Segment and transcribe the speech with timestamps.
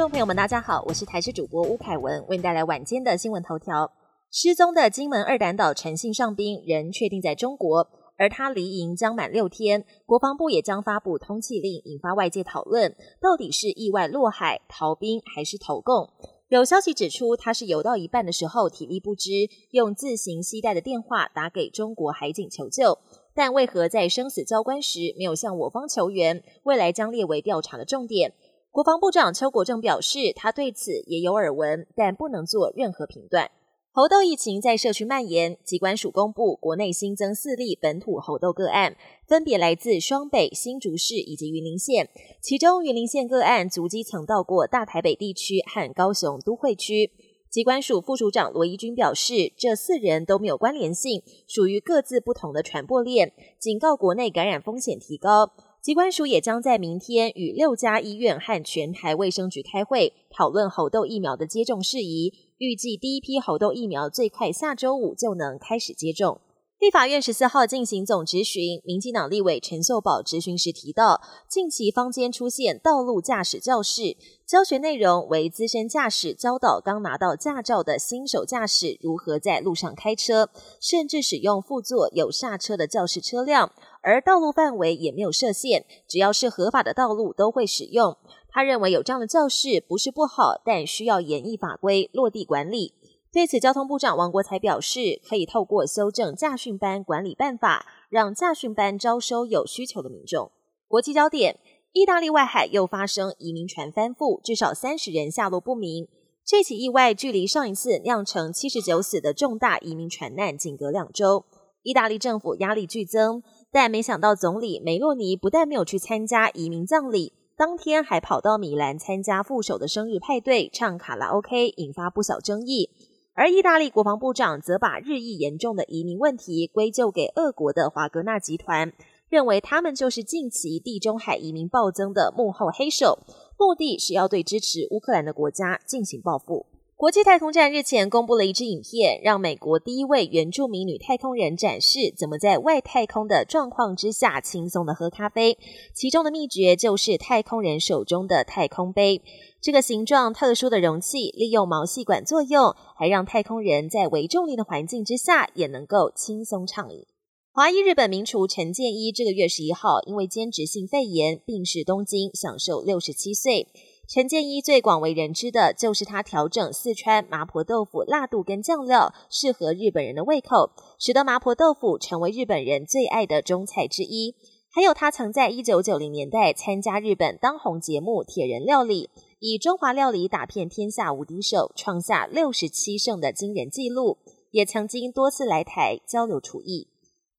[0.00, 3.92] 众朋友们，大家好，我是台视主播吴凯文，为您带来晚间的新闻头条。
[4.30, 16.08] 失踪的金门二胆岛陈姓上兵仍确定在中国，而他离营将满六天，国防部也将发布通缉令，引发外界讨论，到底是意外落海逃兵还是投共？
[16.48, 19.30] 有消息指出，他是游到一半的时候体力不支，
[19.72, 22.96] 用自行携带的电话打给中国海警求救，
[23.34, 26.42] 但为何在生死交关时没有向我方求援？
[26.62, 28.32] 未来将列为调查的重点。
[28.72, 33.50] 国防部长邱国正表示，他对此也有耳闻，但不能做任何评断。
[33.92, 42.08] 猴痘疫情在社区蔓延，机关署公布国内新增四例本土猴痘个案，分别来自双北、新竹市以及云林县。
[42.40, 47.10] 其中云林县个案足迹曾到过大台北地区和高雄都会区。
[47.50, 55.50] 机关署副署长罗怡君表示，这四人都没有关联性，属于各自不同的传播链，警告国内感染风险提高。
[55.80, 62.34] 疾管署也将在明天与六家医院和全台卫生局开会，讨论猴痘疫苗的接种事宜。
[62.58, 66.42] 预计第一批猴痘疫苗最快下周五就能开始接种。
[66.80, 80.48] 立法院十四号进行总质询，民进党立委陈秀宝质询时提到，近期坊间出现道路驾驶教室，教学内容为资深驾驶教导刚拿到驾照的新手驾驶如何在路上开车，
[80.80, 83.70] 甚至使用副座有刹车的教室车辆，
[84.00, 88.16] 而道路范围也没有设限，只要是合法的道路都会使用。
[88.48, 92.94] 他认为有这样的教室不是不好，但需要严厉法规落地管理。
[93.32, 100.50] 对此，交通部长王国才表示，可以透过修正驾训班管理办法，让驾训班招收有需求的民众。
[100.88, 101.60] 国际焦点：
[101.92, 106.08] 意大利外海又发生移民船翻覆，至少三十人下落不明。
[106.44, 111.44] 这起意外距离上一次酿成七十九死的重大移民船难仅隔两周。
[111.84, 122.90] 意大利政府压力剧增，但没想到总理梅洛尼不但没有去参加移民葬礼，当天还跑到米兰参加副手的生日派对，唱卡拉 OK，引发不小争议。
[123.32, 128.92] 而意大利国防部长则把日益严重的移民问题归咎给俄国的华格纳集团，
[129.28, 133.20] 认为他们就是近期地中海移民暴增的幕后黑手，
[133.56, 136.66] 目的是要对支持乌克兰的国家进行报复。
[137.00, 145.56] 国际太空站日前公布了一支影片，让美国第一位原住民女太空人展示怎么在外太空的状况之下轻松的喝咖啡，
[145.94, 149.22] 其中的秘诀就是太空人手中的太空杯。
[149.62, 157.06] 这个形状特殊的容器，利用毛细管作用，还让太空人在微重力的环境之下也能够轻松畅饮。
[157.50, 163.68] 华裔日本名厨陈建一这个月十一号因为间质性肺炎病逝东京，享受六十七岁。
[164.12, 174.34] 陈建一最广为人知的就是他调整四川麻婆豆腐辣度跟酱料，适合日本人的胃口，使得麻婆豆腐成为日本人最爱的中菜之一。
[174.72, 179.10] 还有他曾在一九九零年代参加日本当红节目《铁人料理》。
[179.38, 184.18] 以中华料理打遍天下无敌手，创下六十七胜的惊人纪录，
[184.50, 186.88] 也曾经多次来台交流厨艺。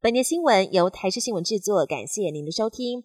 [0.00, 3.04] 本节新闻由台视新闻制作，感谢您的收听。